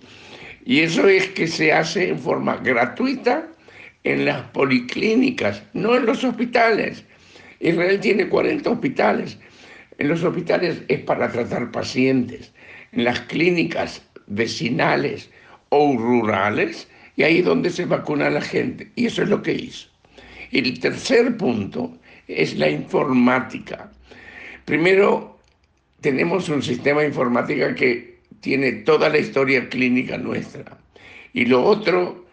Y 0.65 0.81
eso 0.81 1.07
es 1.07 1.27
que 1.29 1.47
se 1.47 1.71
hace 1.73 2.09
en 2.09 2.19
forma 2.19 2.57
gratuita 2.57 3.47
en 4.03 4.25
las 4.25 4.41
policlínicas, 4.51 5.63
no 5.73 5.95
en 5.95 6.05
los 6.05 6.23
hospitales. 6.23 7.05
Israel 7.59 7.99
tiene 7.99 8.27
40 8.27 8.69
hospitales. 8.69 9.37
En 9.97 10.07
los 10.07 10.23
hospitales 10.23 10.81
es 10.87 10.99
para 11.01 11.31
tratar 11.31 11.71
pacientes. 11.71 12.53
En 12.91 13.03
las 13.03 13.19
clínicas 13.21 14.01
vecinales 14.27 15.29
o 15.69 15.95
rurales, 15.97 16.87
y 17.15 17.23
ahí 17.23 17.39
es 17.39 17.45
donde 17.45 17.69
se 17.69 17.85
vacuna 17.85 18.27
a 18.27 18.31
la 18.31 18.41
gente. 18.41 18.91
Y 18.95 19.05
eso 19.07 19.23
es 19.23 19.29
lo 19.29 19.41
que 19.41 19.53
hizo. 19.53 19.89
El 20.51 20.79
tercer 20.79 21.35
punto 21.37 21.97
es 22.27 22.57
la 22.57 22.69
informática. 22.69 23.91
Primero, 24.65 25.39
tenemos 26.01 26.49
un 26.49 26.63
sistema 26.63 27.03
informática 27.03 27.75
que 27.75 28.19
tiene 28.39 28.71
toda 28.71 29.09
la 29.09 29.17
historia 29.17 29.67
clínica 29.67 30.17
nuestra. 30.17 30.77
Y 31.33 31.45
lo 31.45 31.63
otro 31.63 32.25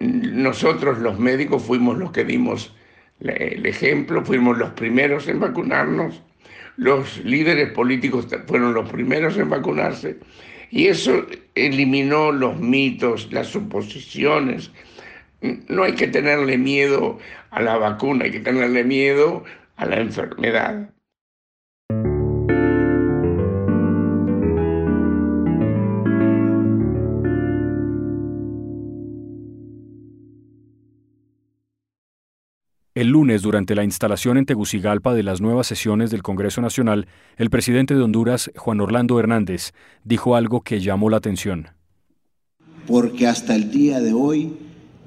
nosotros 0.00 0.98
los 0.98 1.18
médicos 1.18 1.62
fuimos 1.62 1.96
los 1.98 2.12
que 2.12 2.24
dimos 2.24 2.74
el 3.20 3.64
ejemplo, 3.66 4.24
fuimos 4.24 4.58
los 4.58 4.70
primeros 4.70 5.28
en 5.28 5.40
vacunarnos, 5.40 6.22
los 6.76 7.24
líderes 7.24 7.70
políticos 7.70 8.28
fueron 8.46 8.74
los 8.74 8.90
primeros 8.90 9.38
en 9.38 9.48
vacunarse 9.48 10.18
y 10.70 10.88
eso 10.88 11.26
eliminó 11.54 12.32
los 12.32 12.58
mitos, 12.60 13.32
las 13.32 13.46
suposiciones. 13.48 14.70
No 15.68 15.84
hay 15.84 15.94
que 15.94 16.08
tenerle 16.08 16.58
miedo 16.58 17.18
a 17.50 17.62
la 17.62 17.76
vacuna, 17.78 18.24
hay 18.24 18.32
que 18.32 18.40
tenerle 18.40 18.84
miedo 18.84 19.44
a 19.76 19.86
la 19.86 20.00
enfermedad. 20.00 20.90
El 32.96 33.08
lunes, 33.08 33.42
durante 33.42 33.74
la 33.74 33.84
instalación 33.84 34.38
en 34.38 34.46
Tegucigalpa 34.46 35.12
de 35.12 35.22
las 35.22 35.42
nuevas 35.42 35.66
sesiones 35.66 36.10
del 36.10 36.22
Congreso 36.22 36.62
Nacional, 36.62 37.08
el 37.36 37.50
presidente 37.50 37.94
de 37.94 38.00
Honduras, 38.00 38.50
Juan 38.56 38.80
Orlando 38.80 39.20
Hernández, 39.20 39.74
dijo 40.02 40.34
algo 40.34 40.62
que 40.62 40.80
llamó 40.80 41.10
la 41.10 41.18
atención. 41.18 41.68
Porque 42.86 43.26
hasta 43.26 43.54
el 43.54 43.70
día 43.70 44.00
de 44.00 44.14
hoy 44.14 44.50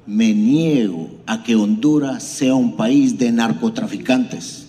me 0.05 0.35
niego 0.35 1.09
a 1.25 1.41
que 1.41 1.55
Honduras 1.55 2.21
sea 2.21 2.53
un 2.53 2.77
país 2.77 3.17
de 3.17 3.31
narcotraficantes. 3.31 4.67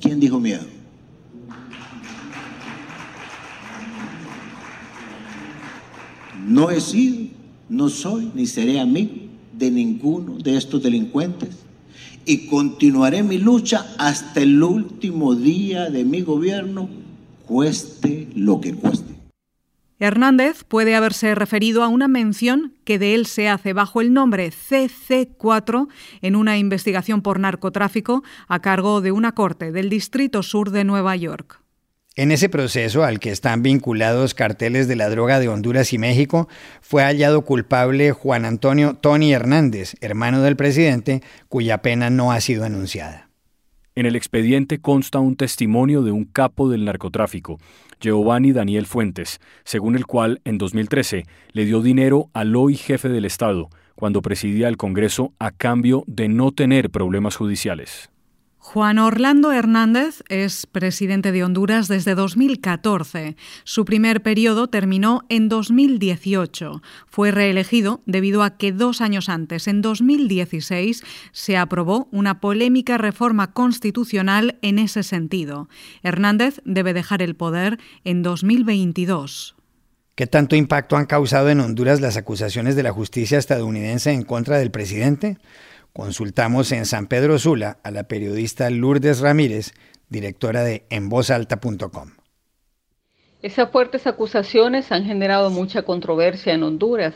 ¿Quién 0.00 0.18
dijo 0.18 0.40
miedo? 0.40 0.64
No 6.46 6.70
he 6.70 6.80
sido, 6.80 7.26
no 7.68 7.90
soy, 7.90 8.32
ni 8.34 8.46
seré 8.46 8.80
amigo 8.80 9.26
de 9.52 9.70
ninguno 9.70 10.38
de 10.38 10.56
estos 10.56 10.82
delincuentes 10.82 11.65
y 12.26 12.48
continuaré 12.48 13.22
mi 13.22 13.38
lucha 13.38 13.86
hasta 13.98 14.40
el 14.40 14.62
último 14.62 15.34
día 15.34 15.88
de 15.88 16.04
mi 16.04 16.20
gobierno, 16.22 16.90
cueste 17.46 18.28
lo 18.34 18.60
que 18.60 18.74
cueste. 18.74 19.14
Hernández 19.98 20.64
puede 20.64 20.94
haberse 20.94 21.34
referido 21.34 21.82
a 21.82 21.88
una 21.88 22.06
mención 22.06 22.74
que 22.84 22.98
de 22.98 23.14
él 23.14 23.24
se 23.24 23.48
hace 23.48 23.72
bajo 23.72 24.02
el 24.02 24.12
nombre 24.12 24.50
CC4 24.50 25.88
en 26.20 26.36
una 26.36 26.58
investigación 26.58 27.22
por 27.22 27.40
narcotráfico 27.40 28.22
a 28.46 28.60
cargo 28.60 29.00
de 29.00 29.12
una 29.12 29.32
corte 29.32 29.72
del 29.72 29.88
Distrito 29.88 30.42
Sur 30.42 30.70
de 30.70 30.84
Nueva 30.84 31.16
York. 31.16 31.62
En 32.18 32.32
ese 32.32 32.48
proceso 32.48 33.04
al 33.04 33.20
que 33.20 33.30
están 33.30 33.62
vinculados 33.62 34.32
carteles 34.32 34.88
de 34.88 34.96
la 34.96 35.10
droga 35.10 35.38
de 35.38 35.50
Honduras 35.50 35.92
y 35.92 35.98
México, 35.98 36.48
fue 36.80 37.02
hallado 37.02 37.42
culpable 37.42 38.12
Juan 38.12 38.46
Antonio 38.46 38.94
Tony 38.94 39.34
Hernández, 39.34 39.96
hermano 40.00 40.40
del 40.40 40.56
presidente, 40.56 41.22
cuya 41.50 41.82
pena 41.82 42.08
no 42.08 42.32
ha 42.32 42.40
sido 42.40 42.64
anunciada. 42.64 43.28
En 43.94 44.06
el 44.06 44.16
expediente 44.16 44.80
consta 44.80 45.18
un 45.18 45.36
testimonio 45.36 46.00
de 46.00 46.10
un 46.10 46.24
capo 46.24 46.70
del 46.70 46.86
narcotráfico, 46.86 47.58
Giovanni 48.00 48.52
Daniel 48.52 48.86
Fuentes, 48.86 49.38
según 49.64 49.94
el 49.94 50.06
cual 50.06 50.40
en 50.46 50.56
2013 50.56 51.26
le 51.52 51.64
dio 51.66 51.82
dinero 51.82 52.30
al 52.32 52.56
hoy 52.56 52.76
jefe 52.76 53.10
del 53.10 53.26
Estado, 53.26 53.68
cuando 53.94 54.22
presidía 54.22 54.68
el 54.68 54.78
Congreso, 54.78 55.34
a 55.38 55.50
cambio 55.50 56.02
de 56.06 56.28
no 56.28 56.52
tener 56.52 56.88
problemas 56.88 57.36
judiciales. 57.36 58.08
Juan 58.68 58.98
Orlando 58.98 59.52
Hernández 59.52 60.24
es 60.28 60.66
presidente 60.66 61.30
de 61.30 61.44
Honduras 61.44 61.86
desde 61.86 62.16
2014. 62.16 63.36
Su 63.62 63.84
primer 63.84 64.24
periodo 64.24 64.66
terminó 64.66 65.22
en 65.28 65.48
2018. 65.48 66.82
Fue 67.06 67.30
reelegido 67.30 68.02
debido 68.06 68.42
a 68.42 68.56
que 68.58 68.72
dos 68.72 69.00
años 69.00 69.28
antes, 69.28 69.68
en 69.68 69.82
2016, 69.82 71.04
se 71.30 71.56
aprobó 71.56 72.08
una 72.10 72.40
polémica 72.40 72.98
reforma 72.98 73.52
constitucional 73.52 74.58
en 74.62 74.80
ese 74.80 75.04
sentido. 75.04 75.68
Hernández 76.02 76.60
debe 76.64 76.92
dejar 76.92 77.22
el 77.22 77.36
poder 77.36 77.78
en 78.02 78.24
2022. 78.24 79.54
¿Qué 80.16 80.26
tanto 80.26 80.56
impacto 80.56 80.96
han 80.96 81.06
causado 81.06 81.50
en 81.50 81.60
Honduras 81.60 82.00
las 82.00 82.16
acusaciones 82.16 82.74
de 82.74 82.82
la 82.82 82.90
justicia 82.90 83.38
estadounidense 83.38 84.10
en 84.10 84.24
contra 84.24 84.58
del 84.58 84.72
presidente? 84.72 85.38
Consultamos 85.96 86.72
en 86.72 86.84
San 86.84 87.06
Pedro 87.06 87.38
Sula 87.38 87.78
a 87.82 87.90
la 87.90 88.02
periodista 88.06 88.68
Lourdes 88.68 89.20
Ramírez, 89.20 89.72
directora 90.10 90.62
de 90.62 90.84
envozalta.com. 90.90 92.10
Esas 93.42 93.70
fuertes 93.70 94.06
acusaciones 94.06 94.90
han 94.92 95.04
generado 95.04 95.50
mucha 95.50 95.82
controversia 95.82 96.54
en 96.54 96.62
Honduras. 96.62 97.14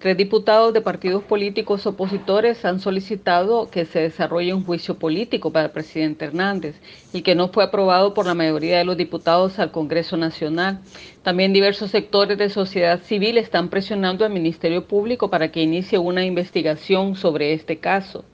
Tres 0.00 0.16
diputados 0.16 0.72
de 0.72 0.80
partidos 0.80 1.22
políticos 1.22 1.86
opositores 1.86 2.64
han 2.64 2.80
solicitado 2.80 3.70
que 3.70 3.84
se 3.84 4.00
desarrolle 4.00 4.52
un 4.52 4.64
juicio 4.64 4.98
político 4.98 5.52
para 5.52 5.66
el 5.66 5.70
presidente 5.70 6.24
Hernández 6.24 6.74
y 7.12 7.22
que 7.22 7.36
no 7.36 7.50
fue 7.50 7.62
aprobado 7.62 8.14
por 8.14 8.26
la 8.26 8.34
mayoría 8.34 8.78
de 8.78 8.84
los 8.84 8.96
diputados 8.96 9.60
al 9.60 9.70
Congreso 9.70 10.16
Nacional. 10.16 10.80
También 11.22 11.52
diversos 11.52 11.92
sectores 11.92 12.36
de 12.36 12.50
sociedad 12.50 13.00
civil 13.04 13.38
están 13.38 13.68
presionando 13.68 14.24
al 14.24 14.32
Ministerio 14.32 14.88
Público 14.88 15.30
para 15.30 15.52
que 15.52 15.62
inicie 15.62 15.98
una 15.98 16.24
investigación 16.24 17.14
sobre 17.14 17.52
este 17.52 17.78
caso 17.78 18.24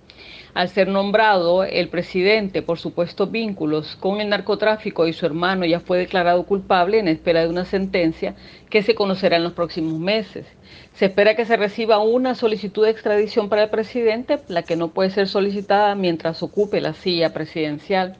al 0.56 0.70
ser 0.70 0.88
nombrado 0.88 1.64
el 1.64 1.90
presidente 1.90 2.62
por 2.62 2.78
supuestos 2.78 3.30
vínculos 3.30 3.94
con 3.96 4.22
el 4.22 4.30
narcotráfico 4.30 5.06
y 5.06 5.12
su 5.12 5.26
hermano 5.26 5.66
ya 5.66 5.80
fue 5.80 5.98
declarado 5.98 6.44
culpable 6.44 6.98
en 6.98 7.08
espera 7.08 7.42
de 7.42 7.50
una 7.50 7.66
sentencia 7.66 8.34
que 8.70 8.82
se 8.82 8.94
conocerá 8.94 9.36
en 9.36 9.42
los 9.44 9.52
próximos 9.52 10.00
meses. 10.00 10.46
Se 10.94 11.04
espera 11.04 11.36
que 11.36 11.44
se 11.44 11.58
reciba 11.58 11.98
una 11.98 12.34
solicitud 12.34 12.86
de 12.86 12.90
extradición 12.90 13.50
para 13.50 13.64
el 13.64 13.68
presidente, 13.68 14.38
la 14.48 14.62
que 14.62 14.76
no 14.76 14.88
puede 14.88 15.10
ser 15.10 15.28
solicitada 15.28 15.94
mientras 15.94 16.42
ocupe 16.42 16.80
la 16.80 16.94
silla 16.94 17.34
presidencial. 17.34 18.16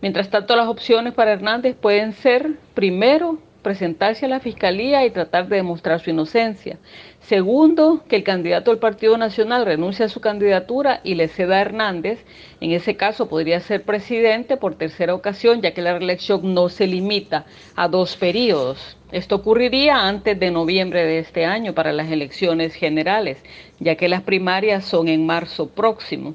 Mientras 0.00 0.30
tanto, 0.30 0.54
las 0.54 0.68
opciones 0.68 1.12
para 1.12 1.32
Hernández 1.32 1.74
pueden 1.74 2.12
ser, 2.12 2.52
primero, 2.74 3.40
presentarse 3.64 4.26
a 4.26 4.28
la 4.28 4.38
fiscalía 4.38 5.04
y 5.04 5.10
tratar 5.10 5.48
de 5.48 5.56
demostrar 5.56 5.98
su 5.98 6.10
inocencia. 6.10 6.78
Segundo, 7.18 8.04
que 8.08 8.14
el 8.14 8.22
candidato 8.22 8.70
del 8.70 8.78
Partido 8.78 9.18
Nacional 9.18 9.66
renuncie 9.66 10.04
a 10.04 10.08
su 10.08 10.20
candidatura 10.20 11.00
y 11.02 11.16
le 11.16 11.26
ceda 11.26 11.56
a 11.56 11.62
Hernández. 11.62 12.24
En 12.60 12.70
ese 12.70 12.96
caso 12.96 13.28
podría 13.28 13.58
ser 13.58 13.82
presidente 13.82 14.56
por 14.56 14.76
tercera 14.76 15.14
ocasión, 15.14 15.60
ya 15.60 15.72
que 15.72 15.82
la 15.82 15.98
reelección 15.98 16.54
no 16.54 16.68
se 16.68 16.86
limita 16.86 17.46
a 17.74 17.88
dos 17.88 18.16
periodos. 18.16 18.96
Esto 19.10 19.36
ocurriría 19.36 20.06
antes 20.06 20.38
de 20.38 20.52
noviembre 20.52 21.04
de 21.04 21.18
este 21.18 21.44
año 21.44 21.72
para 21.74 21.92
las 21.92 22.10
elecciones 22.10 22.74
generales, 22.74 23.38
ya 23.80 23.96
que 23.96 24.08
las 24.08 24.22
primarias 24.22 24.84
son 24.84 25.08
en 25.08 25.26
marzo 25.26 25.70
próximo. 25.70 26.34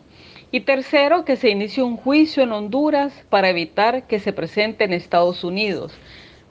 Y 0.52 0.62
tercero, 0.62 1.26
que 1.26 1.36
se 1.36 1.52
inicie 1.52 1.84
un 1.84 1.96
juicio 1.96 2.42
en 2.42 2.52
Honduras 2.52 3.14
para 3.30 3.50
evitar 3.50 4.08
que 4.08 4.18
se 4.18 4.34
presente 4.34 4.86
en 4.86 4.94
Estados 4.94 5.44
Unidos. 5.44 5.94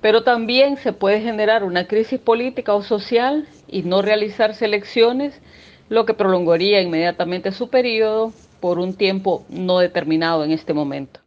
Pero 0.00 0.22
también 0.22 0.76
se 0.76 0.92
puede 0.92 1.20
generar 1.20 1.64
una 1.64 1.86
crisis 1.86 2.20
política 2.20 2.74
o 2.74 2.82
social 2.82 3.48
y 3.66 3.82
no 3.82 4.00
realizarse 4.02 4.64
elecciones, 4.64 5.40
lo 5.88 6.06
que 6.06 6.14
prolongaría 6.14 6.80
inmediatamente 6.80 7.50
su 7.50 7.68
periodo 7.68 8.32
por 8.60 8.78
un 8.78 8.94
tiempo 8.94 9.44
no 9.48 9.78
determinado 9.78 10.44
en 10.44 10.52
este 10.52 10.72
momento. 10.74 11.20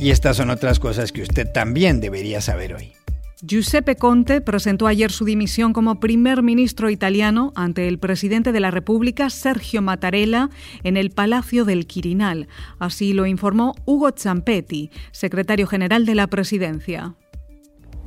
Y 0.00 0.10
estas 0.10 0.36
son 0.36 0.50
otras 0.50 0.78
cosas 0.78 1.10
que 1.10 1.22
usted 1.22 1.50
también 1.52 2.00
debería 2.00 2.40
saber 2.40 2.74
hoy. 2.74 2.97
Giuseppe 3.40 3.94
Conte 3.94 4.40
presentó 4.40 4.88
ayer 4.88 5.12
su 5.12 5.24
dimisión 5.24 5.72
como 5.72 6.00
primer 6.00 6.42
ministro 6.42 6.90
italiano 6.90 7.52
ante 7.54 7.86
el 7.86 8.00
presidente 8.00 8.50
de 8.50 8.58
la 8.58 8.72
República, 8.72 9.30
Sergio 9.30 9.80
Mattarella, 9.80 10.50
en 10.82 10.96
el 10.96 11.10
Palacio 11.10 11.64
del 11.64 11.86
Quirinal. 11.86 12.48
Así 12.80 13.12
lo 13.12 13.26
informó 13.26 13.76
Ugo 13.84 14.10
Zampetti, 14.10 14.90
secretario 15.12 15.68
general 15.68 16.04
de 16.04 16.16
la 16.16 16.26
presidencia. 16.26 17.14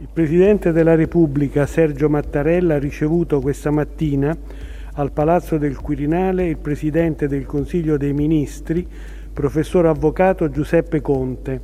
Il 0.01 0.09
Presidente 0.13 0.73
della 0.73 0.95
Repubblica 0.95 1.65
Sergio 1.65 2.09
Mattarella 2.09 2.75
ha 2.75 2.79
ricevuto 2.79 3.39
questa 3.39 3.71
mattina 3.71 4.35
al 4.95 5.13
Palazzo 5.13 5.57
del 5.57 5.77
Quirinale 5.77 6.49
il 6.49 6.57
Presidente 6.57 7.29
del 7.29 7.45
Consiglio 7.45 7.95
dei 7.95 8.11
Ministri, 8.11 8.85
professor 9.31 9.85
avvocato 9.85 10.49
Giuseppe 10.49 10.99
Conte, 10.99 11.61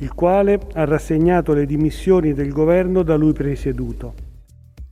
il 0.00 0.12
quale 0.12 0.60
ha 0.74 0.84
rassegnato 0.84 1.52
le 1.52 1.66
dimissioni 1.66 2.32
del 2.32 2.52
governo 2.52 3.02
da 3.02 3.16
lui 3.16 3.32
presieduto. 3.32 4.14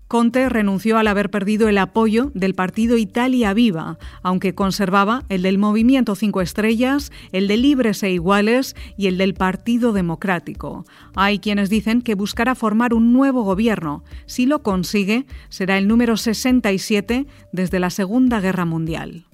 Conte 0.09 0.49
renunció 0.49 0.97
al 0.97 1.07
haber 1.07 1.29
perdido 1.29 1.69
el 1.69 1.77
apoyo 1.77 2.31
del 2.33 2.55
partido 2.55 2.97
Italia 2.97 3.53
Viva, 3.53 3.99
aunque 4.23 4.55
conservaba 4.55 5.25
el 5.29 5.43
del 5.43 5.59
Movimiento 5.59 6.15
Cinco 6.15 6.41
Estrellas, 6.41 7.13
el 7.31 7.47
de 7.47 7.59
Libres 7.59 8.03
e 8.03 8.11
Iguales 8.11 8.75
y 8.97 9.09
el 9.09 9.19
del 9.19 9.35
Partido 9.35 9.93
Democrático. 9.93 10.87
Hay 11.15 11.41
quienes 11.41 11.69
dicen 11.69 12.01
que 12.01 12.15
buscará 12.15 12.55
formar 12.55 12.95
un 12.95 13.13
nuevo 13.13 13.43
gobierno. 13.43 14.03
Si 14.25 14.47
lo 14.47 14.63
consigue, 14.63 15.27
será 15.51 15.77
el 15.77 15.87
número 15.87 16.17
67 16.17 17.27
desde 17.53 17.79
la 17.79 17.91
Segunda 17.91 18.41
Guerra 18.41 18.65
Mundial. 18.65 19.27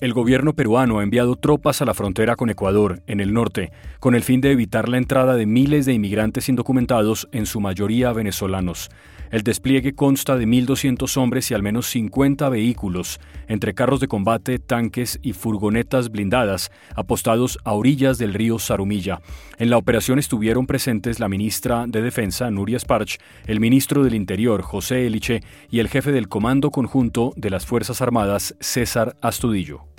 El 0.00 0.14
gobierno 0.14 0.54
peruano 0.54 0.98
ha 0.98 1.02
enviado 1.02 1.36
tropas 1.36 1.82
a 1.82 1.84
la 1.84 1.92
frontera 1.92 2.34
con 2.34 2.48
Ecuador, 2.48 3.02
en 3.06 3.20
el 3.20 3.34
norte, 3.34 3.70
con 3.98 4.14
el 4.14 4.22
fin 4.22 4.40
de 4.40 4.50
evitar 4.50 4.88
la 4.88 4.96
entrada 4.96 5.34
de 5.34 5.44
miles 5.44 5.84
de 5.84 5.92
inmigrantes 5.92 6.48
indocumentados, 6.48 7.28
en 7.32 7.44
su 7.44 7.60
mayoría 7.60 8.10
venezolanos. 8.14 8.88
El 9.30 9.42
despliegue 9.42 9.92
consta 9.92 10.38
de 10.38 10.46
1.200 10.46 11.18
hombres 11.18 11.50
y 11.50 11.54
al 11.54 11.62
menos 11.62 11.86
50 11.88 12.48
vehículos, 12.48 13.20
entre 13.46 13.74
carros 13.74 14.00
de 14.00 14.08
combate, 14.08 14.58
tanques 14.58 15.20
y 15.22 15.34
furgonetas 15.34 16.10
blindadas, 16.10 16.72
apostados 16.96 17.58
a 17.64 17.74
orillas 17.74 18.16
del 18.16 18.32
río 18.32 18.58
Sarumilla. 18.58 19.20
En 19.58 19.68
la 19.68 19.76
operación 19.76 20.18
estuvieron 20.18 20.66
presentes 20.66 21.20
la 21.20 21.28
ministra 21.28 21.84
de 21.86 22.00
Defensa, 22.00 22.50
Nuria 22.50 22.78
Sparch, 22.78 23.18
el 23.46 23.60
ministro 23.60 24.02
del 24.02 24.14
Interior, 24.14 24.62
José 24.62 25.06
Eliche, 25.06 25.42
y 25.70 25.80
el 25.80 25.88
jefe 25.88 26.10
del 26.10 26.28
Comando 26.28 26.70
Conjunto 26.70 27.34
de 27.36 27.50
las 27.50 27.66
Fuerzas 27.66 28.00
Armadas, 28.00 28.56
César 28.60 29.16
Astudillo. 29.20 29.89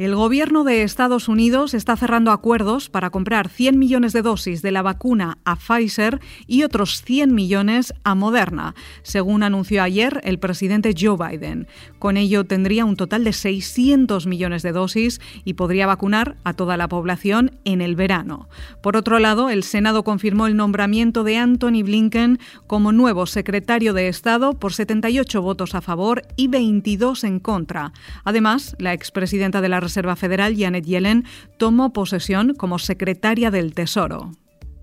El 0.00 0.16
gobierno 0.16 0.64
de 0.64 0.82
Estados 0.82 1.28
Unidos 1.28 1.74
está 1.74 1.94
cerrando 1.94 2.30
acuerdos 2.30 2.88
para 2.88 3.10
comprar 3.10 3.50
100 3.50 3.78
millones 3.78 4.14
de 4.14 4.22
dosis 4.22 4.62
de 4.62 4.72
la 4.72 4.80
vacuna 4.80 5.36
a 5.44 5.56
Pfizer 5.56 6.20
y 6.46 6.62
otros 6.62 7.02
100 7.02 7.34
millones 7.34 7.92
a 8.02 8.14
Moderna, 8.14 8.74
según 9.02 9.42
anunció 9.42 9.82
ayer 9.82 10.22
el 10.24 10.38
presidente 10.38 10.94
Joe 10.98 11.18
Biden. 11.18 11.68
Con 11.98 12.16
ello 12.16 12.44
tendría 12.44 12.86
un 12.86 12.96
total 12.96 13.24
de 13.24 13.34
600 13.34 14.26
millones 14.26 14.62
de 14.62 14.72
dosis 14.72 15.20
y 15.44 15.52
podría 15.52 15.86
vacunar 15.86 16.38
a 16.44 16.54
toda 16.54 16.78
la 16.78 16.88
población 16.88 17.58
en 17.66 17.82
el 17.82 17.94
verano. 17.94 18.48
Por 18.82 18.96
otro 18.96 19.18
lado, 19.18 19.50
el 19.50 19.64
Senado 19.64 20.02
confirmó 20.02 20.46
el 20.46 20.56
nombramiento 20.56 21.24
de 21.24 21.36
Anthony 21.36 21.82
Blinken 21.84 22.38
como 22.66 22.92
nuevo 22.92 23.26
secretario 23.26 23.92
de 23.92 24.08
Estado 24.08 24.54
por 24.54 24.72
78 24.72 25.42
votos 25.42 25.74
a 25.74 25.82
favor 25.82 26.22
y 26.36 26.48
22 26.48 27.22
en 27.24 27.38
contra. 27.38 27.92
Además, 28.24 28.76
la 28.78 28.94
expresidenta 28.94 29.60
de 29.60 29.68
la 29.68 29.89
Reserva 29.90 30.14
Federal, 30.14 30.54
Janet 30.56 30.84
Yellen, 30.84 31.24
tomó 31.58 31.92
posesión 31.92 32.54
como 32.54 32.78
secretaria 32.78 33.50
del 33.50 33.74
Tesoro. 33.74 34.30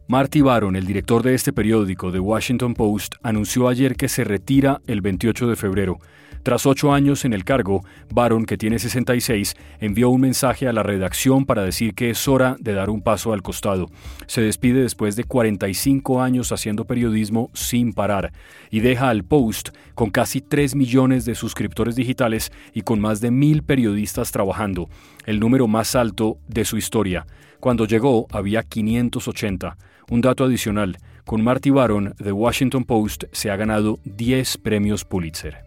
Marty 0.09 0.41
Baron, 0.41 0.75
el 0.75 0.85
director 0.85 1.23
de 1.23 1.33
este 1.33 1.53
periódico, 1.53 2.11
The 2.11 2.19
Washington 2.19 2.73
Post, 2.73 3.15
anunció 3.23 3.69
ayer 3.69 3.95
que 3.95 4.09
se 4.09 4.25
retira 4.25 4.81
el 4.85 4.99
28 4.99 5.47
de 5.47 5.55
febrero. 5.55 5.99
Tras 6.47 6.65
ocho 6.65 6.93
años 6.93 7.25
en 7.25 7.33
el 7.33 7.43
cargo, 7.43 7.83
Baron, 8.09 8.45
que 8.45 8.57
tiene 8.57 8.79
66, 8.79 9.53
envió 9.81 10.07
un 10.07 10.21
mensaje 10.21 10.65
a 10.65 10.71
la 10.71 10.81
redacción 10.81 11.45
para 11.45 11.61
decir 11.61 11.93
que 11.93 12.09
es 12.09 12.25
hora 12.29 12.55
de 12.61 12.71
dar 12.71 12.89
un 12.89 13.01
paso 13.01 13.33
al 13.33 13.41
costado. 13.41 13.87
Se 14.27 14.39
despide 14.39 14.81
después 14.81 15.17
de 15.17 15.25
45 15.25 16.21
años 16.21 16.53
haciendo 16.53 16.85
periodismo 16.85 17.49
sin 17.53 17.91
parar 17.91 18.31
y 18.71 18.79
deja 18.79 19.09
al 19.09 19.25
Post 19.25 19.71
con 19.93 20.09
casi 20.09 20.39
3 20.39 20.75
millones 20.75 21.25
de 21.25 21.35
suscriptores 21.35 21.97
digitales 21.97 22.53
y 22.73 22.83
con 22.83 23.01
más 23.01 23.19
de 23.19 23.29
mil 23.29 23.61
periodistas 23.61 24.31
trabajando, 24.31 24.87
el 25.25 25.41
número 25.41 25.67
más 25.67 25.97
alto 25.97 26.37
de 26.47 26.63
su 26.63 26.77
historia. 26.77 27.27
Cuando 27.59 27.85
llegó 27.85 28.25
había 28.31 28.63
580. 28.63 29.75
Un 30.09 30.21
dato 30.21 30.45
adicional, 30.45 30.97
con 31.25 31.43
Marty 31.43 31.71
Baron, 31.71 32.13
The 32.23 32.31
Washington 32.31 32.85
Post 32.85 33.25
se 33.33 33.51
ha 33.51 33.57
ganado 33.57 33.99
10 34.05 34.59
premios 34.59 35.03
Pulitzer. 35.03 35.66